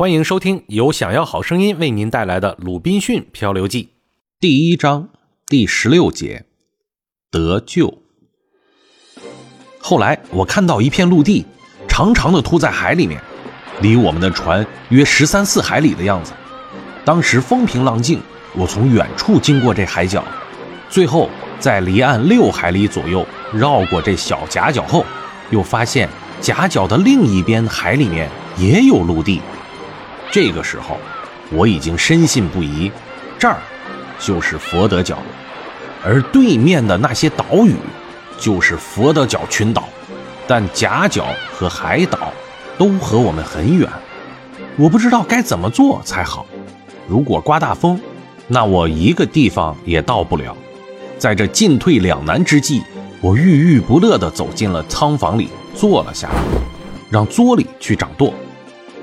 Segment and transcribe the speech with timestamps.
[0.00, 3.84] 欢迎收听由想要好声音为您带来的《鲁滨逊漂流记》
[4.40, 5.10] 第一章
[5.46, 6.46] 第十六节
[7.30, 7.98] 得救。
[9.78, 11.44] 后来我看到一片陆地，
[11.86, 13.20] 长长的凸在海里面，
[13.82, 16.32] 离我们的船约十三四海里的样子。
[17.04, 18.22] 当时风平浪静，
[18.56, 20.24] 我从远处经过这海角，
[20.88, 21.28] 最后
[21.58, 25.04] 在离岸六海里左右绕过这小夹角后，
[25.50, 26.08] 又发现
[26.40, 29.42] 夹角的另一边海里面也有陆地。
[30.30, 30.96] 这个时候，
[31.50, 32.90] 我已经深信不疑，
[33.38, 33.58] 这儿
[34.18, 35.18] 就是佛得角，
[36.04, 37.74] 而对面的那些岛屿
[38.38, 39.88] 就是佛得角群岛，
[40.46, 42.32] 但夹角和海岛
[42.78, 43.88] 都和我们很远，
[44.76, 46.46] 我不知道该怎么做才好。
[47.08, 48.00] 如果刮大风，
[48.46, 50.56] 那我一个地方也到不了。
[51.18, 52.82] 在这进退两难之际，
[53.20, 56.34] 我郁郁不乐地走进了仓房里，坐了下来，
[57.10, 58.32] 让桌里去掌舵。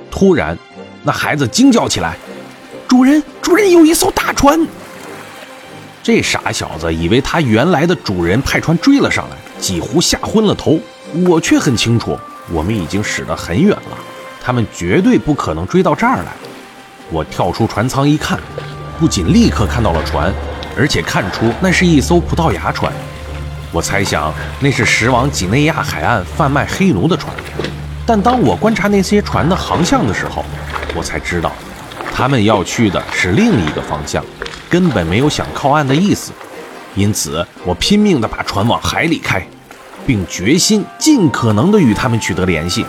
[0.10, 0.58] 突然，
[1.08, 2.18] 那孩子惊叫起来
[2.86, 4.60] ：“主人，主人，有一艘大船！”
[6.04, 10.78] 这傻小子以为他原来的主人派船追了上来，几乎吓昏了头。
[11.26, 12.20] 我却很清楚，
[12.52, 13.98] 我们已经驶得很远了，
[14.44, 16.34] 他们绝对不可能追到这儿来。
[17.10, 18.38] 我跳出船舱一看，
[19.00, 20.34] 不仅立刻看到了船，
[20.78, 22.92] 而且看出那是一艘葡萄牙船。
[23.72, 27.34] 我猜想那是驶往几内亚海岸贩卖黑奴的船。
[28.08, 30.46] 但当我观察那些船的航向的时候，
[30.96, 31.52] 我才知道，
[32.14, 34.24] 他们要去的是另一个方向，
[34.70, 36.32] 根本没有想靠岸的意思。
[36.96, 39.46] 因此，我拼命地把船往海里开，
[40.06, 42.86] 并决心尽可能地与他们取得联系。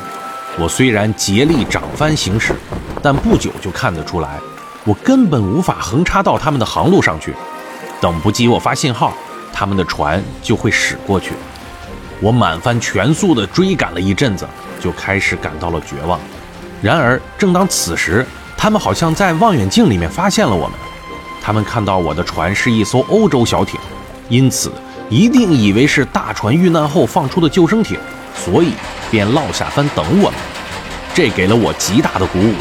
[0.56, 2.54] 我虽然竭力掌帆行驶，
[3.02, 4.38] 但不久就看得出来，
[4.84, 7.34] 我根本无法横插到他们的航路上去。
[8.00, 9.12] 等不及我发信号，
[9.52, 11.32] 他们的船就会驶过去。
[12.20, 14.46] 我满帆全速地追赶了一阵子，
[14.80, 16.18] 就开始感到了绝望。
[16.82, 20.78] 然而，正当此时，他们好像在望远镜里面发现了我们。
[21.40, 23.80] 他们看到我的船是一艘欧洲小艇，
[24.28, 24.70] 因此
[25.08, 27.98] 一定以为是大船遇难后放出的救生艇，
[28.34, 28.72] 所以
[29.10, 30.38] 便落下帆等我们。
[31.14, 32.54] 这给了我极大的鼓舞。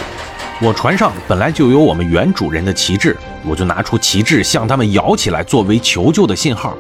[0.59, 3.15] 我船上本来就有我们原主人的旗帜，
[3.45, 6.75] 我就拿出旗帜向他们摇起来，作为求救的信号，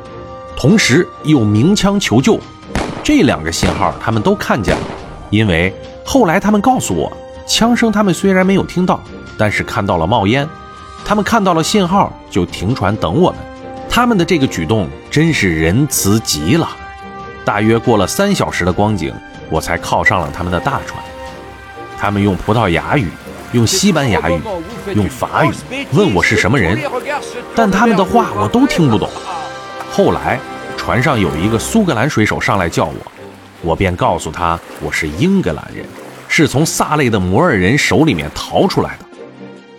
[0.55, 2.39] 同时又鸣枪求救。
[3.07, 4.81] 这两个信号他们都看见了，
[5.29, 5.73] 因为
[6.05, 7.09] 后来他们告诉我。
[7.47, 8.99] 枪声，他们虽然没有听到，
[9.37, 10.45] 但是看到了冒烟。
[11.05, 13.39] 他们看到了信号，就停船等我们。
[13.89, 16.67] 他们的这个举动真是仁慈极了。
[17.45, 19.13] 大约过了三小时的光景，
[19.49, 21.01] 我才靠上了他们的大船。
[21.97, 23.07] 他们用葡萄牙语、
[23.53, 24.37] 用西班牙语、
[24.95, 25.51] 用法语
[25.93, 26.77] 问我是什么人，
[27.55, 29.09] 但他们的话我都听不懂。
[29.89, 30.37] 后来，
[30.87, 32.95] 船上有一个苏格兰水手上来叫我，
[33.61, 35.85] 我便告诉他我是英格兰人。
[36.29, 39.05] 是从萨类的摩尔人手里面逃出来的，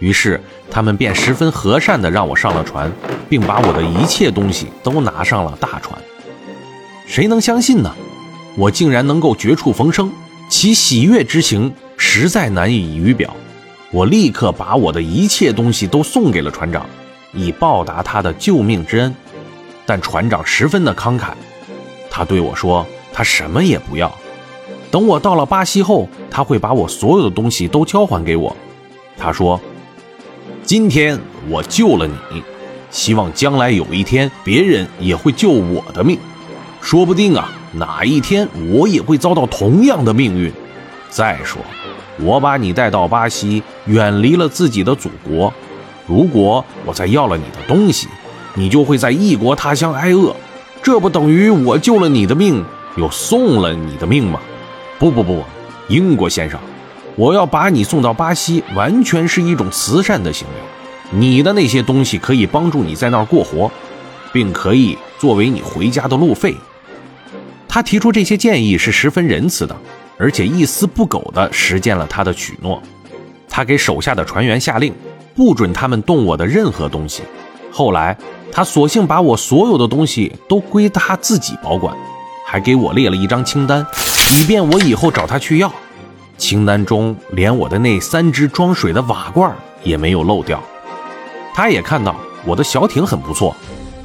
[0.00, 0.38] 于是
[0.70, 2.92] 他们便十分和善地让我上了船，
[3.26, 5.98] 并把我的一切东西都拿上了大船。
[7.06, 7.90] 谁能相信呢？
[8.54, 10.12] 我竟然能够绝处逢生，
[10.50, 13.34] 其喜悦之情实在难以语表。
[13.90, 16.84] 我立刻把我的一切东西都送给了船长，
[17.32, 19.14] 以报答他的救命之恩。
[19.88, 21.28] 但船长十分的慷慨，
[22.10, 24.14] 他对我说：“他什么也不要。”
[24.92, 28.54] 等我到了巴西后，他会把我所有的东西都交还给我。
[29.16, 29.58] 他说
[30.62, 31.18] ：“今天
[31.48, 32.42] 我救了你，
[32.90, 36.18] 希望将来有一天别人也会救我的命。
[36.82, 40.52] 说不定啊，哪一天我也会遭到同样的命运。
[41.08, 41.62] 再说，
[42.18, 45.50] 我把你带到巴西，远离了自己的祖国。
[46.06, 48.06] 如果我再要了你的东西，
[48.58, 50.34] 你就会在异国他乡挨饿。
[50.82, 52.64] 这不等于我救了你的命，
[52.96, 54.40] 又送了你的命吗？”
[54.98, 55.44] 不不不，
[55.86, 56.58] 英国先生，
[57.14, 60.54] 我要把你送到巴西，完全是一种慈善的行为。
[61.16, 63.70] 你的那些东西可以帮助你在那儿过活，
[64.32, 66.54] 并可以作为你回家的路费。
[67.68, 69.76] 他提出这些建议是十分仁慈的，
[70.18, 72.82] 而且一丝不苟地实践了他的许诺。
[73.48, 74.92] 他给手下的船员下令，
[75.34, 77.22] 不准他们动我的任何东西。
[77.70, 78.16] 后来，
[78.50, 81.96] 他索性把我所有的东西都归他自己保管，
[82.46, 83.86] 还给我列了一张清单。
[84.36, 85.72] 以便我以后找他去要，
[86.36, 90.62] 清单中连我的那三只装水的瓦罐也没有漏掉。
[91.54, 93.54] 他也看到我的小艇很不错，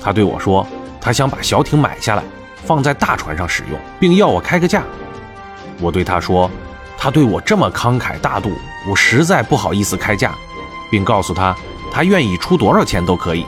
[0.01, 0.65] 他对我说，
[0.99, 2.23] 他想把小艇买下来，
[2.65, 4.83] 放在大船上使用，并要我开个价。
[5.79, 6.49] 我对他说，
[6.97, 8.51] 他对我这么慷慨大度，
[8.89, 10.33] 我实在不好意思开价，
[10.89, 11.55] 并告诉他，
[11.93, 13.45] 他愿意出多少钱都可以。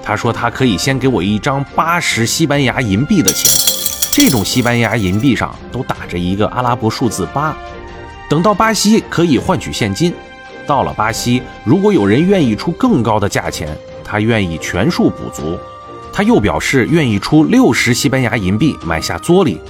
[0.00, 3.50] 他说他可以先给我一张八十西班牙银币的钱。
[4.12, 7.56] 这种西班牙银币上都打着一个阿拉伯数字八，
[8.30, 10.14] 等到巴西可以换取现金。
[10.66, 15.58] 到了巴西，如果有人愿意出更高的价钱，他愿意全数补足。
[16.12, 19.60] 他又表示愿意出六十西班牙银币买下佐里，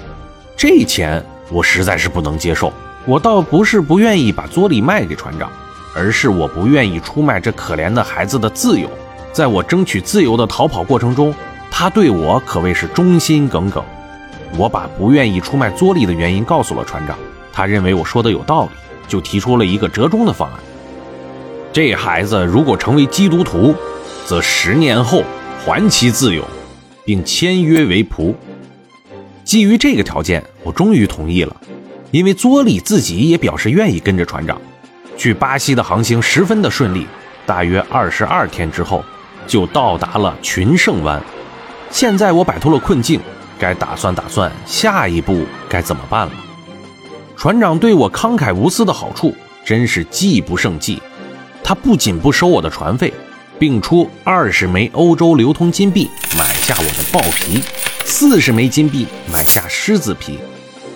[0.55, 2.71] 这钱我实在是不能接受。
[3.07, 5.51] 我倒不是不愿意把佐里卖给船长，
[5.95, 8.89] 而是我不愿意出卖这可怜的孩子的自由。
[9.33, 11.35] 在我争取自由的逃跑过程中，
[11.71, 13.83] 他对我可谓是忠心耿耿。
[14.57, 17.17] 我把不愿意出卖佐利的原因告诉了船长，
[17.53, 18.71] 他认为我说的有道理，
[19.09, 20.59] 就提出了一个折中的方案。
[21.73, 23.75] 这孩子如果成为基督徒，
[24.27, 25.23] 则十年后。
[25.67, 26.45] 还其自由，
[27.07, 28.35] 并签约为仆。
[29.45, 31.57] 基于这个条件，我终于同意了，
[32.11, 34.61] 因为佐利自己也表示愿意跟着船长。
[35.17, 37.07] 去巴西的航行十分的顺利，
[37.47, 39.05] 大约二十二天之后，
[39.47, 41.23] 就到达了群胜湾。
[41.91, 43.21] 现在我摆脱了困境，
[43.59, 46.33] 该打算打算下一步该怎么办了。
[47.37, 49.35] 船长对我慷慨无私的好处，
[49.65, 51.03] 真是计不胜计。
[51.63, 53.13] 他不仅不收我的船费。
[53.57, 57.63] 并出二十枚欧洲流通金币买下我的豹皮，
[58.05, 60.41] 四十枚金币买下狮子皮。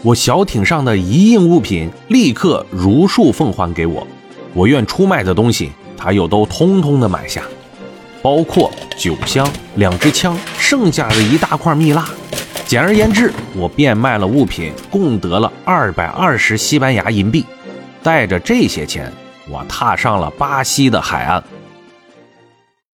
[0.02, 4.06] 我小艇上的一应物品立刻如数奉还给我。
[4.54, 7.42] 我愿出卖的东西，他又都通通的买下，
[8.22, 12.08] 包括酒箱、两支枪、剩下的一大块蜜蜡。
[12.64, 17.44] 简而言之，我变卖了物品，共得了二百二十西班牙银币。
[18.02, 19.12] 带着这些钱，
[19.50, 21.42] 我踏上了巴西的海岸。